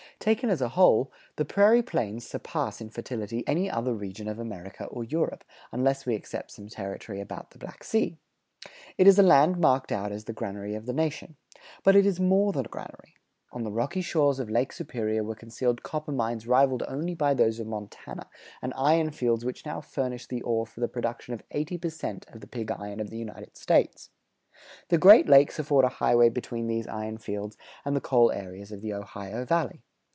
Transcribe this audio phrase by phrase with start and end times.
[0.19, 4.85] Taken as a whole, the Prairie Plains surpass in fertility any other region of America
[4.85, 8.17] or Europe, unless we except some territory about the Black Sea.
[8.99, 11.37] It is a land marked out as the granary of the nation;
[11.83, 13.15] but it is more than a granary.
[13.51, 17.59] On the rocky shores of Lake Superior were concealed copper mines rivaled only by those
[17.59, 18.29] of Montana,
[18.61, 22.27] and iron fields which now[129:1] furnish the ore for the production of eighty per cent
[22.27, 24.11] of the pig iron of the United States.
[24.89, 28.81] The Great Lakes afford a highway between these iron fields and the coal areas of
[28.81, 29.81] the Ohio Valley.